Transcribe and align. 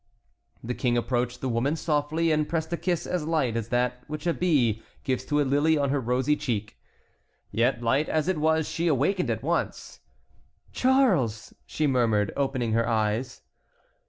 The 0.63 0.73
King 0.73 0.97
approached 0.97 1.41
the 1.41 1.47
woman 1.47 1.75
softly 1.75 2.31
and 2.31 2.49
pressed 2.49 2.73
a 2.73 2.75
kiss 2.75 3.05
as 3.05 3.27
light 3.27 3.55
as 3.55 3.67
that 3.69 4.03
which 4.07 4.25
a 4.25 4.33
bee 4.33 4.81
gives 5.03 5.23
to 5.25 5.39
a 5.39 5.43
lily 5.43 5.77
on 5.77 5.91
her 5.91 5.99
rosy 6.01 6.35
cheek. 6.35 6.75
Yet, 7.51 7.83
light 7.83 8.09
as 8.09 8.27
it 8.27 8.39
was, 8.39 8.67
she 8.67 8.87
awakened 8.87 9.29
at 9.29 9.43
once. 9.43 9.99
"Charles!" 10.71 11.53
she 11.67 11.85
murmured, 11.85 12.33
opening 12.35 12.71
her 12.71 12.89
eyes. 12.89 13.43